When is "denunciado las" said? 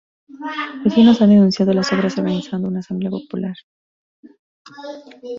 1.29-1.93